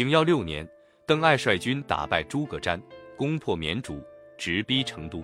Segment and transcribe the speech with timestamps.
[0.00, 0.66] 景耀六年，
[1.06, 2.80] 邓艾率军打败诸葛瞻，
[3.18, 4.02] 攻破绵竹，
[4.38, 5.22] 直逼成都。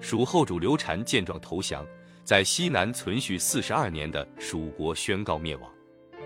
[0.00, 1.86] 蜀后主刘禅见状投降，
[2.24, 5.72] 在西南存续四十二年的蜀国宣告灭亡。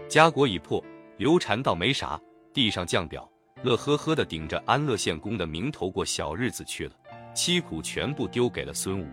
[0.08, 0.82] 家国已破，
[1.18, 2.18] 刘禅倒没啥，
[2.54, 3.30] 递上降表，
[3.62, 6.92] 乐呵呵的顶着安乐县公的名头过小日子去了，
[7.34, 9.06] 凄苦全部丢给了孙吴。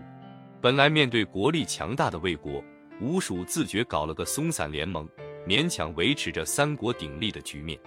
[0.58, 2.64] 本来面对国力强大的魏国，
[2.98, 5.06] 吴蜀自觉搞了个松散联盟，
[5.46, 7.78] 勉强维持着三国鼎立的局面。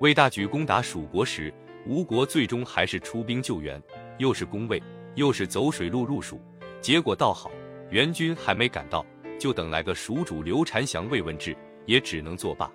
[0.00, 1.52] 魏大举攻打蜀国时，
[1.86, 3.82] 吴国最终还是出兵救援，
[4.18, 4.82] 又是攻魏。
[5.14, 6.40] 又是走水路入蜀，
[6.80, 7.48] 结果倒好，
[7.90, 9.06] 援军还没赶到，
[9.38, 12.68] 就等来个蜀主刘禅降魏问智，也只能作罢。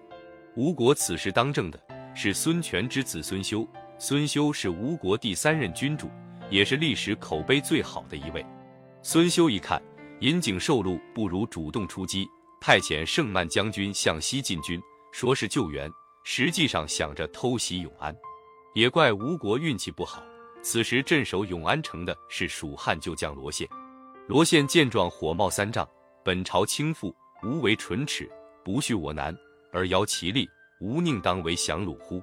[0.55, 1.78] 吴国此时当政的
[2.16, 3.67] 是孙权之子孙修，
[3.98, 6.09] 孙修是吴国第三任君主，
[6.50, 8.45] 也是历史口碑最好的一位。
[9.02, 9.81] 孙修一看
[10.22, 12.26] 引颈受戮，不如主动出击，
[12.62, 14.81] 派遣盛曼将军向西进军，
[15.12, 15.92] 说是救援，
[16.32, 18.16] 实际上想着偷袭永安。
[18.76, 20.24] 也怪吴国运气不好。
[20.62, 23.67] 此时镇守永安城的是蜀汉旧将罗宪。
[24.28, 25.90] 罗宪见状火冒三丈
[26.23, 28.30] ：“本朝倾覆，吾为唇齿，
[28.64, 29.36] 不恤我难，
[29.72, 30.48] 而摇其力，
[30.81, 32.22] 吾宁当为降虏乎？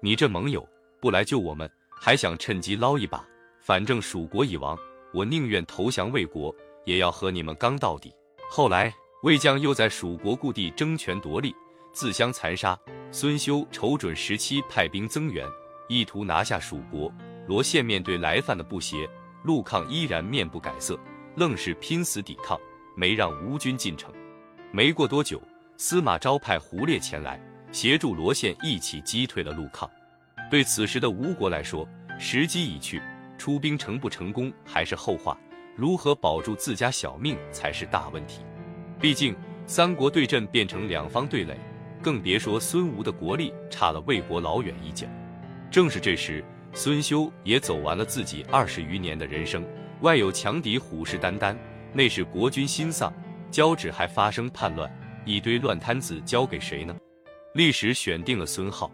[0.00, 0.64] 你这盟友
[1.00, 1.68] 不来救我们，
[2.00, 3.26] 还想趁机捞一把？
[3.60, 4.78] 反正蜀国已亡，
[5.12, 8.14] 我宁愿投降魏国，也要和你们刚到底。”
[8.48, 11.52] 后来魏将又在蜀国故地争权夺利，
[11.92, 12.78] 自相残杀。
[13.12, 15.44] 孙休瞅准时期，派兵增援，
[15.88, 17.12] 意图拿下蜀国。
[17.48, 19.08] 罗宪面对来犯的不协，
[19.42, 20.96] 陆抗依然面不改色，
[21.34, 22.56] 愣是拼死抵抗，
[22.96, 24.12] 没让吴军进城。
[24.70, 25.42] 没过多久，
[25.76, 27.40] 司马昭派胡烈前来
[27.72, 29.90] 协助罗宪一起击退了陆抗。
[30.48, 33.02] 对此时的吴国来说，时机已去，
[33.36, 35.36] 出兵成不成功还是后话，
[35.74, 38.42] 如何保住自家小命才是大问题。
[39.00, 39.34] 毕竟
[39.66, 41.58] 三国对阵变成两方对垒，
[42.02, 45.08] 更别说孙吴的国力差了魏国老远一截。
[45.70, 46.44] 正是这时。
[46.72, 49.66] 孙休也走完了自己二十余年的人生，
[50.02, 51.52] 外有强敌虎视眈眈，
[51.92, 53.12] 内是国君心丧，
[53.50, 54.88] 交趾还发生叛乱，
[55.24, 56.96] 一堆乱摊子交给谁呢？
[57.54, 58.88] 历史选定了孙浩，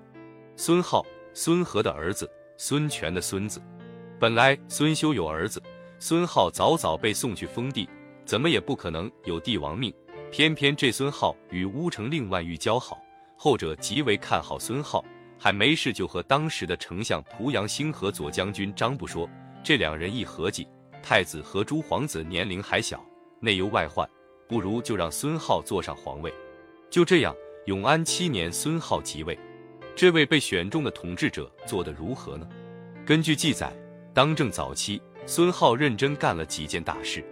[0.56, 3.60] 孙浩，孙和的儿子，孙权的孙子。
[4.18, 5.62] 本来孙休有儿子，
[5.98, 7.86] 孙浩早早被送去封地，
[8.24, 9.92] 怎么也不可能有帝王命。
[10.36, 13.02] 偏偏这孙浩与乌城令万玉交好，
[13.38, 15.02] 后者极为看好孙浩。
[15.38, 19.26] 还没事就和当时的丞相濮阳兴和左将军张布说，
[19.64, 20.68] 这两人一合计，
[21.02, 23.02] 太子和诸皇子年龄还小，
[23.40, 24.06] 内忧外患，
[24.46, 26.30] 不如就让孙浩坐上皇位。
[26.90, 29.38] 就这样，永安七年，孙浩即位。
[29.94, 32.46] 这位被选中的统治者做得如何呢？
[33.06, 33.74] 根据记载，
[34.12, 37.24] 当政早期，孙浩认真干了几件大事。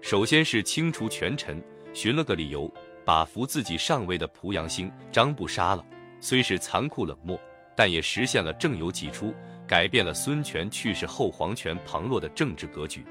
[0.00, 1.62] 首先是清除权臣，
[1.96, 2.70] 寻了个理由，
[3.06, 5.82] 把扶自己上位的濮阳兴、张布杀了。
[6.20, 7.40] 虽是残酷冷漠，
[7.74, 9.34] 但也实现了正由己出，
[9.66, 13.02] 改变了孙权去世后皇权旁落的政治格局。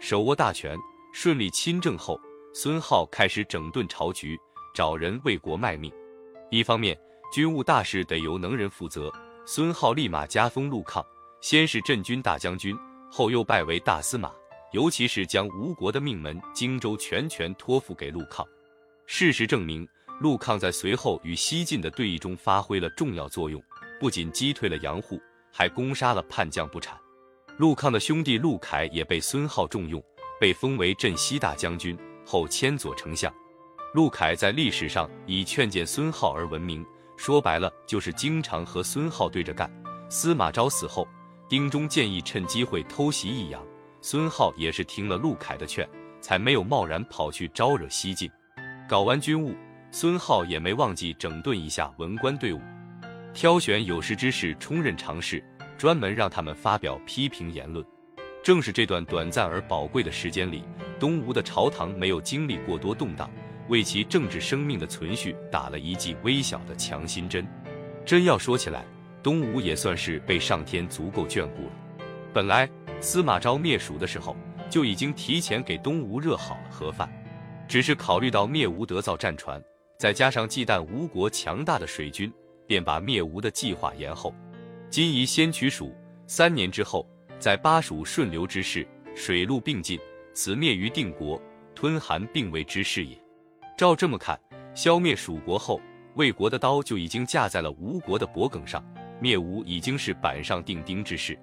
[0.00, 0.74] 手握大权，
[1.12, 2.18] 顺利亲政后，
[2.54, 4.40] 孙浩开始整顿朝局，
[4.74, 5.92] 找人为国卖命。
[6.50, 6.98] 一方面，
[7.34, 9.12] 军务大事得由能人负责，
[9.44, 11.04] 孙浩立马加封陆抗，
[11.42, 12.74] 先是镇军大将军，
[13.10, 14.32] 后又拜为大司马，
[14.72, 18.46] 尤其是将吴国的命门荆州全权托付给陆抗。
[19.06, 19.88] 事实证明。
[20.20, 23.60] 陆抗在随后与西晋的对弈中发挥了重要作用，
[23.98, 26.96] 不仅击退了杨户，还攻杀了叛将不产。
[27.56, 30.00] 陆抗的兄弟陆凯也被孙浩重用，
[30.38, 33.34] 被封为镇西大将军，后迁左丞相。
[33.94, 39.68] 陆凯在历史上以劝谏孙浩而闻名，说白了就是经常和孙浩对着干。
[40.08, 41.08] 司马昭死后，
[41.48, 43.60] 丁忠建议趁机会偷袭益阳，
[44.04, 45.88] 孙浩也是听了陆凯的劝，
[46.20, 48.28] 才没有贸然跑去招惹西晋。
[48.88, 49.54] 搞完军务。
[49.94, 52.60] 孙浩也没忘记整顿一下文官队伍，
[53.34, 55.44] 挑选有识之士充任常侍，
[55.76, 57.84] 专门让他们发表批评言论。
[58.42, 60.64] 正是这段短暂而宝贵的时间里，
[60.98, 63.30] 东吴的朝堂没有经历过多动荡，
[63.68, 67.46] 为其政治生命的存续打了一剂微小的强心针。
[68.02, 68.86] 真要说起来，
[69.22, 71.72] 东吴也算是被上天足够眷顾了。
[72.32, 72.66] 本来
[73.02, 74.36] 司马昭灭蜀的时候，
[74.70, 77.12] 就已经提前给东吴热好了盒饭，
[77.66, 79.60] 只是考虑到灭吴得造战船。
[79.98, 82.32] 再加上忌惮吴国强大的水军，
[82.64, 84.32] 便把灭吴的计划延后。
[84.88, 85.92] 今宜先取蜀，
[86.28, 87.04] 三年之后，
[87.40, 89.98] 在巴蜀顺流之势，水陆并进，
[90.32, 91.42] 此灭于定国、
[91.74, 93.20] 吞韩并魏之势也。
[93.76, 94.38] 照这么看，
[94.76, 95.80] 消灭蜀国后，
[96.14, 98.84] 魏国的刀就已经架在了吴国的脖颈上，
[99.20, 101.36] 灭吴已经是板上钉钉之事。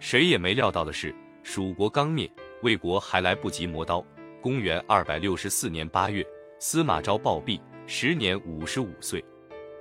[0.00, 2.30] 谁也没料到的是，蜀国刚灭，
[2.62, 4.04] 魏国还来不及磨刀。
[4.40, 6.24] 公元二百六十四年八月，
[6.58, 7.60] 司马昭暴毙。
[7.90, 9.24] 时年五十五岁，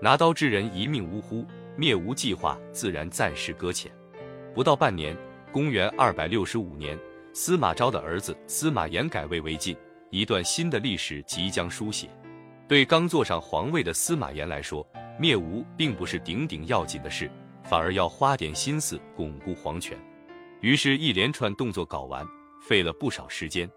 [0.01, 3.91] 拿刀之人一命呜呼，灭吴计划自然暂时搁浅。
[4.55, 5.13] 不到半年，
[5.51, 6.97] 公元二百六十五年，
[7.33, 9.75] 司马昭的儿子司马炎改位为晋，
[10.09, 12.07] 一段新的历史即将书写。
[12.65, 14.87] 对刚坐上皇位的司马炎来说，
[15.19, 17.29] 灭吴并不是顶顶要紧的事，
[17.69, 19.97] 反而要花点心思巩固皇权。
[20.61, 22.25] 于是，一连串动作搞完，
[22.61, 23.69] 费了不少时间。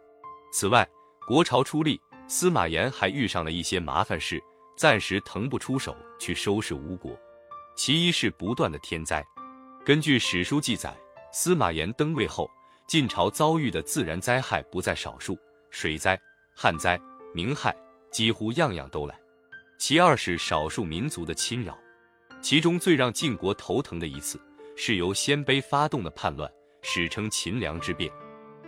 [0.53, 0.89] 此外，
[1.27, 4.43] 国朝初立，司马炎还遇上了一些麻烦事，
[4.77, 7.19] 暂时腾不出手去收拾吴国。
[7.77, 9.25] 其一是不断的天灾。
[9.85, 10.97] 根据史书记载，
[11.33, 12.51] 司马炎登位后，
[12.87, 15.39] 晋朝遭遇的自然灾害不在少数，
[15.71, 16.19] 水灾、
[16.55, 17.01] 旱灾、
[17.35, 17.75] 民害，
[18.11, 19.19] 几乎样样都来。
[19.79, 21.79] 其二是少数民族的侵扰，
[22.43, 24.41] 其中最让晋国头疼的一次，
[24.77, 26.51] 是由鲜卑发动的叛乱，
[26.83, 28.11] 史称秦梁之变。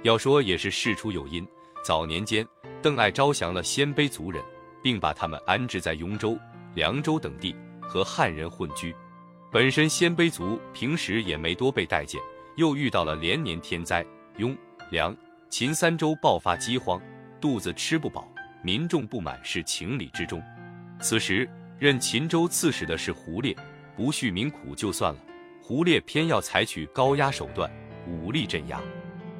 [0.02, 1.46] 要说也是事出有因，
[1.84, 2.46] 早年间，
[2.82, 4.42] 邓艾招降了鲜卑族人，
[4.82, 6.38] 并把他们安置在雍州、
[6.74, 8.94] 凉州等地，和汉人混居。
[9.50, 12.20] 本身鲜卑族平时也没多被待见，
[12.56, 14.04] 又遇到了连年天灾，
[14.36, 14.56] 雍、
[14.90, 15.16] 凉、
[15.48, 17.00] 秦三州爆发饥荒，
[17.40, 18.26] 肚子吃不饱，
[18.62, 20.42] 民众不满是情理之中。
[21.00, 21.48] 此时
[21.82, 23.56] 任秦州刺史的是胡烈，
[23.96, 25.20] 不恤民苦就算了，
[25.60, 27.68] 胡烈偏要采取高压手段，
[28.06, 28.80] 武力镇压。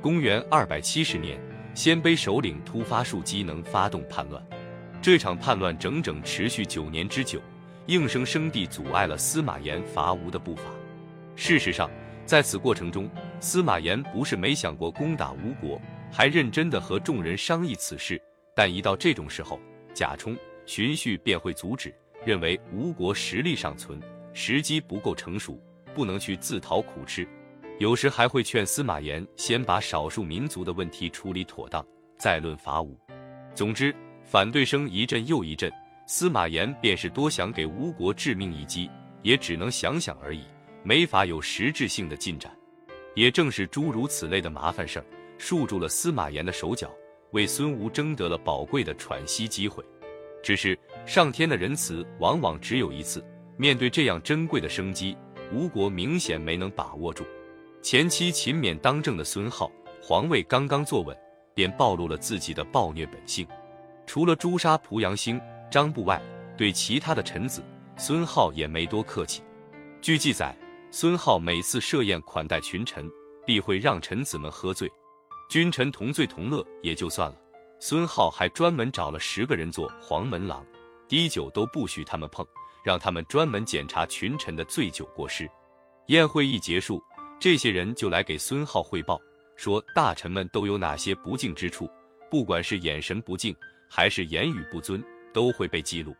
[0.01, 1.41] 公元二百七十年，
[1.73, 4.45] 鲜卑首领突发术机能发动叛乱，
[5.01, 7.41] 这场叛乱整整持续九年之久。
[7.87, 10.65] 硬生生地阻碍了司马炎伐吴的步伐。
[11.37, 11.89] 事实上，
[12.27, 13.09] 在此过程中，
[13.39, 15.81] 司马炎不是没想过攻打吴国，
[16.11, 18.21] 还认真的和众人商议此事。
[18.53, 19.61] 但一到这种时候，
[19.95, 20.37] 贾充、
[20.67, 21.95] 荀彧便会阻止，
[22.25, 24.01] 认为吴国实力尚存，
[24.33, 25.61] 时机不够成熟，
[25.95, 27.27] 不能去自讨苦吃。
[27.79, 31.85] 有时还会劝司马炎先把少数民族的问题处理妥当，
[32.19, 32.97] 再论伐吴。
[33.55, 35.73] 总之，反对声一阵又一阵。
[36.07, 38.91] 司马炎便是多想给吴国致命一击，
[39.23, 40.43] 也只能想想而已，
[40.83, 42.53] 没法有实质性的进展。
[43.15, 45.07] 也正是诸如此类的麻烦事儿，
[45.39, 46.91] 束住了司马炎的手脚，
[47.31, 49.83] 为孙吴争得了宝贵的喘息机会。
[50.43, 53.25] 只是上天的仁慈往往只有一次，
[53.57, 55.17] 面对这样珍贵的生机，
[55.53, 57.25] 吴国明显没能把握住。
[57.83, 59.71] 前期勤勉当政的孙皓，
[60.01, 61.17] 皇位刚刚坐稳，
[61.55, 63.47] 便暴露了自己的暴虐本性，
[64.07, 65.41] 除了诛杀濮阳兴。
[65.71, 66.21] 张布外，
[66.55, 67.63] 对其他的臣子，
[67.97, 69.43] 孙皓也没多客气。
[70.03, 70.55] 据记载，
[70.91, 73.11] 孙皓每次设宴款待群臣，
[73.47, 74.87] 必会让臣子们喝醉，
[75.49, 77.37] 君臣同醉同乐也就算了，
[77.81, 80.63] 孙皓还专门找了十个人做黄门郎，
[81.13, 82.43] 滴酒都不许他们碰，
[82.83, 85.47] 让他们专门检查群臣的醉酒过失。
[86.07, 87.03] 宴会一结束，
[87.39, 89.21] 这些人就来给孙浩汇报，
[89.55, 91.87] 说大臣们都有哪些不敬之处，
[92.31, 93.55] 不管是眼神不敬，
[93.91, 95.05] 还是言语不尊。
[95.35, 96.17] 都会被记录，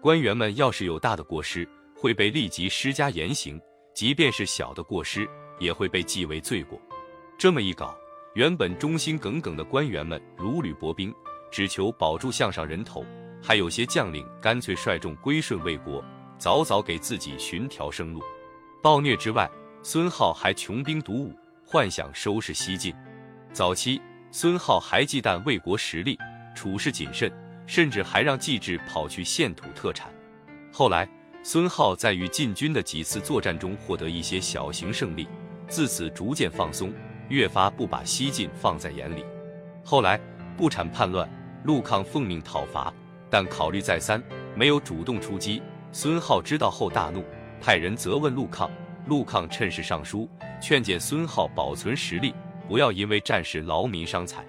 [0.00, 3.58] 官员们要是有大的过失，会被立即施加严刑；
[3.94, 5.28] 即便是小的过失，
[5.58, 6.80] 也会被记为罪过。
[7.38, 7.94] 这么一搞，
[8.34, 11.14] 原本忠心耿耿的官员们如履薄冰，
[11.50, 13.02] 只求保住项上人头；
[13.42, 16.04] 还有些将领干脆率众归顺魏国，
[16.38, 18.22] 早早给自己寻条生路。
[18.82, 19.50] 暴虐之外，
[19.82, 21.34] 孙皓还穷兵黩武，
[21.66, 22.94] 幻想收拾西晋。
[23.52, 24.00] 早期，
[24.30, 26.18] 孙皓还忌惮魏国实力，
[26.54, 27.30] 处事谨慎。
[27.66, 30.12] 甚至还让季制跑去献土特产。
[30.72, 31.08] 后来，
[31.40, 35.28] 孙皓在与晋军的几次作战中获得一些小型胜利，
[35.68, 36.92] 自此逐渐放松，
[37.28, 39.24] 越发不把西晋放在眼里。
[39.84, 40.20] 后来，
[40.56, 41.30] 不产叛乱，
[41.62, 42.92] 陆抗奉命讨伐，
[43.30, 44.22] 但考虑再三，
[44.54, 45.62] 没有主动出击。
[45.92, 47.24] 孙浩知道后大怒，
[47.60, 48.70] 派人责问陆抗。
[49.06, 50.28] 陆抗趁势上书，
[50.60, 52.34] 劝谏孙浩保存实力，
[52.68, 54.44] 不要因为战事劳民伤财。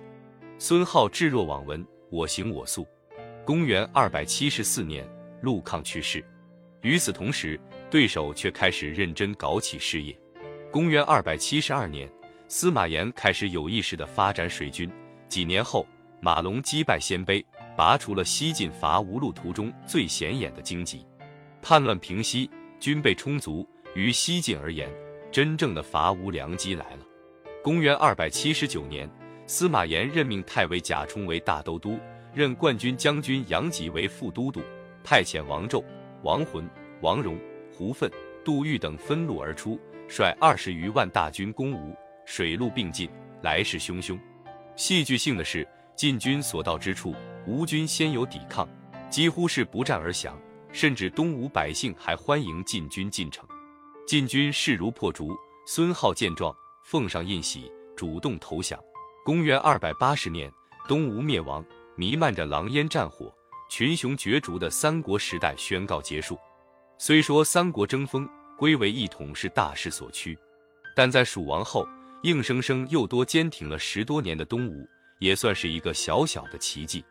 [0.60, 2.86] 孙浩置若罔闻，我行我素。
[3.46, 5.08] 公元二百七十四年，
[5.42, 6.24] 陆抗去世。
[6.82, 7.60] 与此同时，
[7.90, 10.16] 对手却开始认真搞起事业。
[10.72, 12.12] 公元二百七十二年，
[12.48, 14.92] 司马炎开始有意识地发展水军。
[15.28, 15.88] 几年后，
[16.20, 17.44] 马龙击败鲜卑，
[17.82, 21.04] 拔除了西晋伐吴路途中最显眼的荆棘。
[21.64, 22.48] 叛乱平息，
[22.80, 24.88] 军备充足，于西晋而言，
[25.32, 27.00] 真正的伐吴良机来了。
[27.64, 29.10] 公元二百七十九年，
[29.48, 31.98] 司马炎任命太尉贾充为大都督。
[32.36, 34.62] 任冠军将军杨吉为副都督，
[35.04, 35.84] 派遣王胄、
[36.22, 36.70] 王浑、
[37.02, 37.36] 王戎、
[37.74, 38.08] 胡奋、
[38.46, 41.96] 杜预等分路而出，率二十余万大军攻吴，
[42.28, 43.10] 水陆并进，
[43.42, 44.20] 来势汹汹。
[44.76, 47.16] 戏剧性的是，晋军所到之处，
[47.48, 48.68] 吴军先有抵抗，
[49.10, 50.40] 几乎是不战而降，
[50.72, 53.48] 甚至东吴百姓还欢迎晋军进城。
[54.06, 58.80] 晋军势如破竹，孙皓见状，奉上印玺，主动投降。
[59.26, 60.52] 公元二百八十年，
[60.88, 61.66] 东吴灭亡。
[61.96, 63.32] 弥漫着狼烟战火，
[63.70, 66.38] 群雄角逐的三国时代宣告结束。
[66.98, 70.38] 虽说三国争锋归为一统是大势所趋。
[70.96, 71.88] 但在蜀亡后，
[72.24, 74.88] 硬生生又多坚挺了十多年的东吴，
[75.20, 77.04] 也算是一个小小的奇迹。